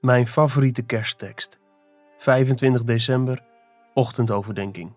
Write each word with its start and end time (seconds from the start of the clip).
Mijn 0.00 0.26
favoriete 0.26 0.82
kersttekst. 0.82 1.58
25 2.18 2.84
december, 2.84 3.42
ochtendoverdenking. 3.94 4.92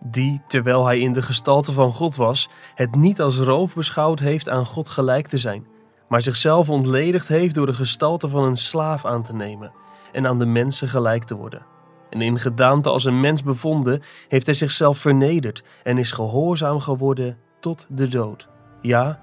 Die, 0.00 0.42
terwijl 0.48 0.86
hij 0.86 1.00
in 1.00 1.12
de 1.12 1.22
gestalte 1.22 1.72
van 1.72 1.92
God 1.92 2.16
was, 2.16 2.48
het 2.74 2.94
niet 2.94 3.20
als 3.20 3.38
roof 3.38 3.74
beschouwd 3.74 4.18
heeft 4.18 4.48
aan 4.48 4.66
God 4.66 4.88
gelijk 4.88 5.26
te 5.26 5.38
zijn, 5.38 5.66
maar 6.08 6.22
zichzelf 6.22 6.70
ontledigd 6.70 7.28
heeft 7.28 7.54
door 7.54 7.66
de 7.66 7.74
gestalte 7.74 8.28
van 8.28 8.44
een 8.44 8.56
slaaf 8.56 9.04
aan 9.04 9.22
te 9.22 9.34
nemen 9.34 9.72
en 10.12 10.26
aan 10.26 10.38
de 10.38 10.46
mensen 10.46 10.88
gelijk 10.88 11.24
te 11.24 11.36
worden. 11.36 11.66
En 12.10 12.20
in 12.20 12.38
gedaante 12.38 12.90
als 12.90 13.04
een 13.04 13.20
mens 13.20 13.42
bevonden, 13.42 14.02
heeft 14.28 14.46
hij 14.46 14.54
zichzelf 14.54 14.98
vernederd 14.98 15.64
en 15.82 15.98
is 15.98 16.10
gehoorzaam 16.10 16.80
geworden 16.80 17.38
tot 17.60 17.86
de 17.88 18.08
dood. 18.08 18.48
Ja, 18.80 19.22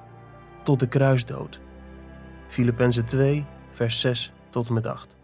tot 0.63 0.79
de 0.79 0.87
kruisdood. 0.87 1.59
Filippenzen 2.47 3.05
2, 3.05 3.45
vers 3.73 3.99
6 3.99 4.31
tot 4.49 4.67
en 4.67 4.73
met 4.73 4.87
8. 4.87 5.15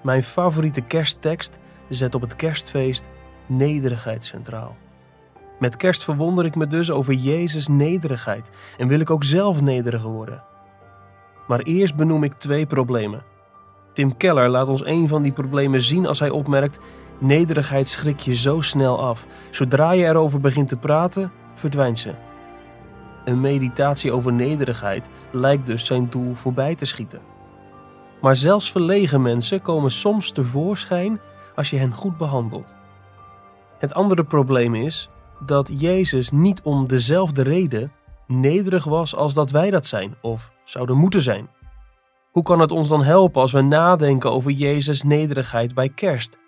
Mijn 0.00 0.22
favoriete 0.22 0.80
kersttekst 0.80 1.58
zet 1.88 2.14
op 2.14 2.20
het 2.20 2.36
kerstfeest 2.36 3.08
nederigheid 3.46 4.24
centraal. 4.24 4.76
Met 5.58 5.76
kerst 5.76 6.04
verwonder 6.04 6.44
ik 6.44 6.54
me 6.54 6.66
dus 6.66 6.90
over 6.90 7.14
Jezus' 7.14 7.68
nederigheid 7.68 8.50
en 8.78 8.88
wil 8.88 9.00
ik 9.00 9.10
ook 9.10 9.24
zelf 9.24 9.60
nederiger 9.60 10.10
worden. 10.10 10.42
Maar 11.46 11.60
eerst 11.60 11.96
benoem 11.96 12.24
ik 12.24 12.32
twee 12.32 12.66
problemen. 12.66 13.22
Tim 13.92 14.16
Keller 14.16 14.48
laat 14.48 14.68
ons 14.68 14.84
een 14.84 15.08
van 15.08 15.22
die 15.22 15.32
problemen 15.32 15.82
zien 15.82 16.06
als 16.06 16.18
hij 16.18 16.30
opmerkt: 16.30 16.78
nederigheid 17.18 17.88
schrik 17.88 18.20
je 18.20 18.34
zo 18.34 18.60
snel 18.60 19.00
af. 19.00 19.26
Zodra 19.50 19.92
je 19.92 20.04
erover 20.04 20.40
begint 20.40 20.68
te 20.68 20.76
praten, 20.76 21.32
verdwijnt 21.54 21.98
ze. 21.98 22.14
Een 23.24 23.40
meditatie 23.40 24.12
over 24.12 24.32
nederigheid 24.32 25.08
lijkt 25.32 25.66
dus 25.66 25.86
zijn 25.86 26.10
doel 26.10 26.34
voorbij 26.34 26.74
te 26.74 26.84
schieten. 26.84 27.20
Maar 28.20 28.36
zelfs 28.36 28.70
verlegen 28.70 29.22
mensen 29.22 29.62
komen 29.62 29.90
soms 29.90 30.30
tevoorschijn 30.30 31.20
als 31.54 31.70
je 31.70 31.76
hen 31.76 31.94
goed 31.94 32.16
behandelt. 32.16 32.72
Het 33.78 33.94
andere 33.94 34.24
probleem 34.24 34.74
is 34.74 35.08
dat 35.46 35.70
Jezus 35.80 36.30
niet 36.30 36.62
om 36.62 36.86
dezelfde 36.86 37.42
reden 37.42 37.92
nederig 38.26 38.84
was 38.84 39.16
als 39.16 39.34
dat 39.34 39.50
wij 39.50 39.70
dat 39.70 39.86
zijn 39.86 40.14
of 40.20 40.52
zouden 40.64 40.96
moeten 40.96 41.22
zijn. 41.22 41.48
Hoe 42.30 42.42
kan 42.42 42.60
het 42.60 42.72
ons 42.72 42.88
dan 42.88 43.02
helpen 43.02 43.40
als 43.40 43.52
we 43.52 43.60
nadenken 43.60 44.32
over 44.32 44.50
Jezus' 44.50 45.02
nederigheid 45.02 45.74
bij 45.74 45.88
kerst? 45.88 46.38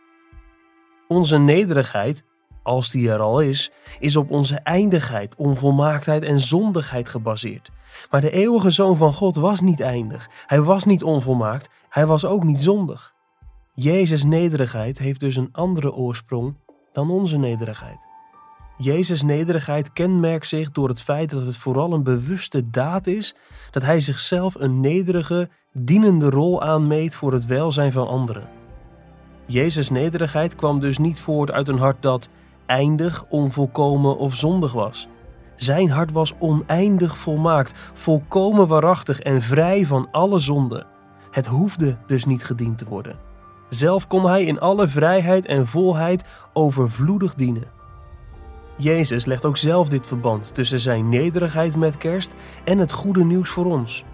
Onze 1.08 1.38
nederigheid 1.38 2.24
als 2.62 2.90
die 2.90 3.10
er 3.10 3.20
al 3.20 3.40
is, 3.40 3.70
is 3.98 4.16
op 4.16 4.30
onze 4.30 4.54
eindigheid, 4.54 5.34
onvolmaaktheid 5.36 6.22
en 6.22 6.40
zondigheid 6.40 7.08
gebaseerd. 7.08 7.70
Maar 8.10 8.20
de 8.20 8.30
eeuwige 8.30 8.70
Zoon 8.70 8.96
van 8.96 9.12
God 9.12 9.36
was 9.36 9.60
niet 9.60 9.80
eindig. 9.80 10.28
Hij 10.46 10.60
was 10.60 10.84
niet 10.84 11.02
onvolmaakt, 11.02 11.70
hij 11.88 12.06
was 12.06 12.24
ook 12.24 12.44
niet 12.44 12.62
zondig. 12.62 13.14
Jezus' 13.74 14.24
nederigheid 14.24 14.98
heeft 14.98 15.20
dus 15.20 15.36
een 15.36 15.48
andere 15.52 15.92
oorsprong 15.92 16.56
dan 16.92 17.10
onze 17.10 17.38
nederigheid. 17.38 18.10
Jezus' 18.76 19.22
nederigheid 19.22 19.92
kenmerkt 19.92 20.46
zich 20.46 20.70
door 20.70 20.88
het 20.88 21.02
feit 21.02 21.30
dat 21.30 21.46
het 21.46 21.56
vooral 21.56 21.92
een 21.92 22.02
bewuste 22.02 22.70
daad 22.70 23.06
is 23.06 23.36
dat 23.70 23.82
hij 23.82 24.00
zichzelf 24.00 24.54
een 24.54 24.80
nederige, 24.80 25.48
dienende 25.72 26.30
rol 26.30 26.62
aanmeet 26.62 27.14
voor 27.14 27.32
het 27.32 27.46
welzijn 27.46 27.92
van 27.92 28.08
anderen. 28.08 28.48
Jezus' 29.46 29.90
nederigheid 29.90 30.54
kwam 30.54 30.80
dus 30.80 30.98
niet 30.98 31.20
voort 31.20 31.50
uit 31.50 31.68
een 31.68 31.78
hart 31.78 32.02
dat 32.02 32.28
eindig, 32.66 33.24
onvolkomen 33.28 34.16
of 34.18 34.34
zondig 34.34 34.72
was. 34.72 35.08
Zijn 35.56 35.90
hart 35.90 36.12
was 36.12 36.34
oneindig 36.38 37.16
volmaakt, 37.16 37.72
volkomen 37.94 38.66
waarachtig 38.66 39.20
en 39.20 39.42
vrij 39.42 39.86
van 39.86 40.08
alle 40.10 40.38
zonde. 40.38 40.86
Het 41.30 41.46
hoefde 41.46 41.96
dus 42.06 42.24
niet 42.24 42.44
gediend 42.44 42.78
te 42.78 42.84
worden. 42.84 43.16
Zelf 43.68 44.06
kon 44.06 44.26
hij 44.26 44.44
in 44.44 44.60
alle 44.60 44.88
vrijheid 44.88 45.46
en 45.46 45.66
volheid 45.66 46.24
overvloedig 46.52 47.34
dienen. 47.34 47.80
Jezus 48.76 49.24
legt 49.24 49.44
ook 49.44 49.56
zelf 49.56 49.88
dit 49.88 50.06
verband 50.06 50.54
tussen 50.54 50.80
zijn 50.80 51.08
nederigheid 51.08 51.76
met 51.76 51.96
kerst 51.96 52.34
en 52.64 52.78
het 52.78 52.92
goede 52.92 53.24
nieuws 53.24 53.48
voor 53.48 53.66
ons. 53.66 54.04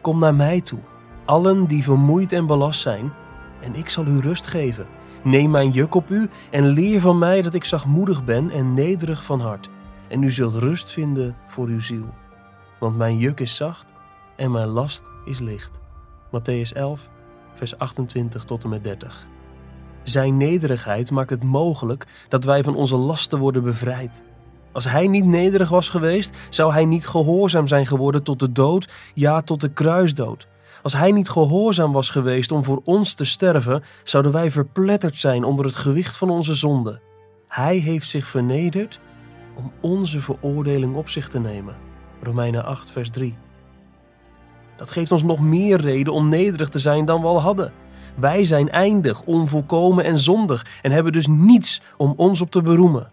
Kom 0.00 0.18
naar 0.18 0.34
mij 0.34 0.60
toe, 0.60 0.78
allen 1.24 1.66
die 1.66 1.82
vermoeid 1.82 2.32
en 2.32 2.46
belast 2.46 2.80
zijn, 2.80 3.12
en 3.60 3.74
ik 3.74 3.88
zal 3.88 4.06
u 4.06 4.20
rust 4.20 4.46
geven. 4.46 4.86
Neem 5.26 5.50
mijn 5.50 5.70
juk 5.70 5.94
op 5.94 6.10
u 6.10 6.28
en 6.50 6.66
leer 6.66 7.00
van 7.00 7.18
mij 7.18 7.42
dat 7.42 7.54
ik 7.54 7.64
zachtmoedig 7.64 8.24
ben 8.24 8.50
en 8.50 8.74
nederig 8.74 9.24
van 9.24 9.40
hart. 9.40 9.68
En 10.08 10.22
u 10.22 10.30
zult 10.30 10.54
rust 10.54 10.90
vinden 10.90 11.36
voor 11.48 11.66
uw 11.66 11.80
ziel. 11.80 12.14
Want 12.78 12.96
mijn 12.96 13.18
juk 13.18 13.40
is 13.40 13.56
zacht 13.56 13.92
en 14.36 14.50
mijn 14.50 14.66
last 14.66 15.02
is 15.24 15.38
licht. 15.38 15.78
Matthäus 16.26 16.72
11, 16.72 17.08
vers 17.54 17.78
28 17.78 18.44
tot 18.44 18.64
en 18.64 18.68
met 18.68 18.84
30. 18.84 19.26
Zijn 20.02 20.36
nederigheid 20.36 21.10
maakt 21.10 21.30
het 21.30 21.42
mogelijk 21.42 22.06
dat 22.28 22.44
wij 22.44 22.64
van 22.64 22.74
onze 22.74 22.96
lasten 22.96 23.38
worden 23.38 23.62
bevrijd. 23.62 24.22
Als 24.72 24.84
hij 24.84 25.06
niet 25.06 25.24
nederig 25.24 25.68
was 25.68 25.88
geweest, 25.88 26.36
zou 26.50 26.72
hij 26.72 26.84
niet 26.84 27.06
gehoorzaam 27.06 27.66
zijn 27.66 27.86
geworden 27.86 28.22
tot 28.22 28.38
de 28.38 28.52
dood, 28.52 28.92
ja, 29.14 29.42
tot 29.42 29.60
de 29.60 29.72
kruisdood. 29.72 30.46
Als 30.82 30.92
hij 30.92 31.12
niet 31.12 31.28
gehoorzaam 31.28 31.92
was 31.92 32.10
geweest 32.10 32.52
om 32.52 32.64
voor 32.64 32.80
ons 32.84 33.14
te 33.14 33.24
sterven, 33.24 33.82
zouden 34.04 34.32
wij 34.32 34.50
verpletterd 34.50 35.18
zijn 35.18 35.44
onder 35.44 35.64
het 35.64 35.76
gewicht 35.76 36.16
van 36.16 36.30
onze 36.30 36.54
zonde. 36.54 37.00
Hij 37.48 37.76
heeft 37.76 38.08
zich 38.08 38.26
vernederd 38.26 39.00
om 39.56 39.72
onze 39.80 40.20
veroordeling 40.20 40.94
op 40.94 41.08
zich 41.08 41.28
te 41.28 41.38
nemen. 41.38 41.76
Romeinen 42.22 42.64
8, 42.64 42.90
vers 42.90 43.10
3. 43.10 43.36
Dat 44.76 44.90
geeft 44.90 45.12
ons 45.12 45.22
nog 45.22 45.40
meer 45.40 45.80
reden 45.80 46.12
om 46.12 46.28
nederig 46.28 46.68
te 46.68 46.78
zijn 46.78 47.04
dan 47.04 47.20
we 47.20 47.26
al 47.26 47.40
hadden. 47.40 47.72
Wij 48.14 48.44
zijn 48.44 48.70
eindig, 48.70 49.22
onvolkomen 49.22 50.04
en 50.04 50.18
zondig 50.18 50.66
en 50.82 50.90
hebben 50.90 51.12
dus 51.12 51.26
niets 51.26 51.80
om 51.96 52.14
ons 52.16 52.40
op 52.40 52.50
te 52.50 52.62
beroemen. 52.62 53.10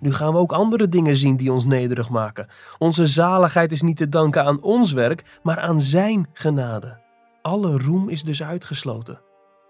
Nu 0.00 0.12
gaan 0.12 0.32
we 0.32 0.38
ook 0.38 0.52
andere 0.52 0.88
dingen 0.88 1.16
zien 1.16 1.36
die 1.36 1.52
ons 1.52 1.64
nederig 1.64 2.10
maken. 2.10 2.48
Onze 2.78 3.06
zaligheid 3.06 3.72
is 3.72 3.82
niet 3.82 3.96
te 3.96 4.08
danken 4.08 4.44
aan 4.44 4.62
ons 4.62 4.92
werk, 4.92 5.38
maar 5.42 5.60
aan 5.60 5.80
Zijn 5.80 6.28
genade. 6.32 6.98
Alle 7.42 7.78
roem 7.78 8.08
is 8.08 8.22
dus 8.22 8.42
uitgesloten. 8.42 9.20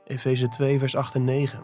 Efeze 0.04 0.48
2, 0.48 0.78
vers 0.78 0.96
8 0.96 1.14
en 1.14 1.24
9. 1.24 1.62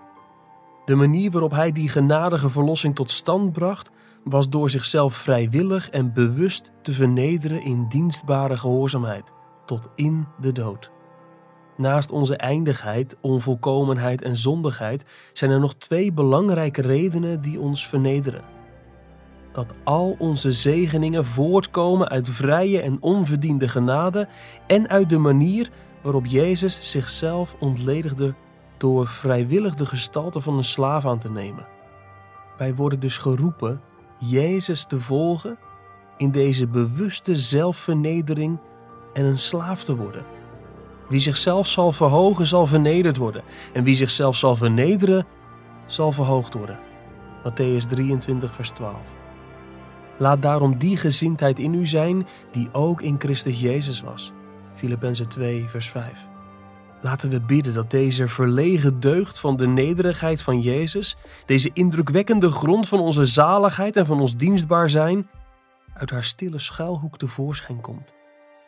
De 0.84 0.94
manier 0.94 1.31
waarop 1.31 1.50
hij 1.50 1.72
die 1.72 1.88
genadige 1.88 2.50
verlossing 2.50 2.94
tot 2.94 3.10
stand 3.10 3.53
bracht, 3.53 3.91
was 4.25 4.49
door 4.49 4.71
zichzelf 4.71 5.15
vrijwillig 5.15 5.91
en 5.91 6.12
bewust 6.12 6.71
te 6.82 6.93
vernederen 6.93 7.62
in 7.62 7.87
dienstbare 7.88 8.56
gehoorzaamheid, 8.56 9.32
tot 9.65 9.88
in 9.94 10.26
de 10.41 10.53
dood. 10.53 10.91
Naast 11.76 12.10
onze 12.10 12.37
eindigheid, 12.37 13.16
onvolkomenheid 13.21 14.22
en 14.22 14.37
zondigheid 14.37 15.05
zijn 15.32 15.50
er 15.50 15.60
nog 15.60 15.75
twee 15.75 16.12
belangrijke 16.12 16.82
redenen 16.82 17.41
die 17.41 17.60
ons 17.60 17.88
vernederen. 17.88 18.56
Dat 19.56 19.75
al 19.84 20.17
onze 20.19 20.53
zegeningen 20.53 21.25
voortkomen 21.25 22.09
uit 22.09 22.28
vrije 22.28 22.81
en 22.81 22.97
onverdiende 23.00 23.69
genade 23.69 24.28
en 24.67 24.89
uit 24.89 25.09
de 25.09 25.19
manier 25.19 25.71
waarop 26.03 26.27
Jezus 26.27 26.91
zichzelf 26.91 27.56
ontledigde 27.61 28.34
door 28.77 29.06
vrijwillig 29.06 29.75
de 29.75 29.87
gestalte 29.87 30.41
van 30.41 30.56
een 30.56 30.65
slaaf 30.65 31.06
aan 31.06 31.19
te 31.19 31.31
nemen. 31.31 31.67
Wij 32.59 32.75
worden 32.75 33.00
dus 33.00 33.17
geroepen 33.17 33.81
Jezus 34.19 34.84
te 34.84 35.00
volgen 35.00 35.59
in 36.17 36.31
deze 36.31 36.67
bewuste 36.67 37.37
zelfvernedering 37.37 38.59
en 39.12 39.25
een 39.25 39.38
slaaf 39.38 39.84
te 39.84 39.97
worden. 39.97 40.25
Wie 41.09 41.21
zichzelf 41.21 41.67
zal 41.67 41.93
verhogen, 41.93 42.47
zal 42.47 42.67
vernederd 42.67 43.17
worden. 43.17 43.43
En 43.73 43.84
wie 43.84 43.97
zichzelf 43.97 44.37
zal 44.37 44.56
vernederen, 44.56 45.27
zal 45.87 46.12
verhoogd 46.12 46.55
worden. 46.55 46.78
Matthäus 47.44 47.87
23, 47.88 48.55
vers 48.55 48.71
12. 48.71 49.25
Laat 50.19 50.43
daarom 50.43 50.78
die 50.78 50.97
gezindheid 50.97 51.59
in 51.59 51.75
u 51.75 51.87
zijn 51.87 52.27
die 52.50 52.69
ook 52.72 53.03
in 53.03 53.16
Christus 53.19 53.60
Jezus 53.60 54.00
was. 54.00 54.32
Filippenzen 54.75 55.28
2, 55.28 55.69
vers 55.69 55.88
5. 55.91 56.27
Laten 57.00 57.31
we 57.31 57.41
bidden 57.41 57.75
dat 57.75 57.91
deze 57.91 58.29
verlegen 58.29 59.00
deugd 59.00 59.41
van 59.41 59.56
de 59.56 59.67
nederigheid 59.67 60.43
van 60.43 60.61
Jezus, 60.61 61.17
deze 61.46 61.70
indrukwekkende 61.73 62.50
grond 62.50 62.88
van 62.88 63.00
onze 63.00 63.26
zaligheid 63.26 63.96
en 63.96 64.06
van 64.06 64.20
ons 64.20 64.37
dienstbaar 64.37 64.91
zijn, 64.91 65.29
uit 65.94 66.11
haar 66.11 66.25
stille 66.25 66.58
schuilhoek 66.58 67.19
tevoorschijn 67.19 67.81
komt 67.81 68.14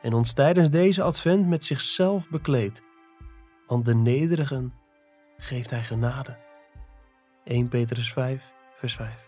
en 0.02 0.12
ons 0.14 0.32
tijdens 0.32 0.70
deze 0.70 1.02
advent 1.02 1.46
met 1.46 1.64
zichzelf 1.64 2.28
bekleedt. 2.28 2.82
Want 3.67 3.84
de 3.84 3.94
nederigen 3.94 4.73
geeft 5.37 5.70
hij 5.70 5.82
genade. 5.82 6.37
1 7.44 7.69
Petrus 7.69 8.12
5, 8.12 8.43
vers 8.76 8.94
5. 8.94 9.27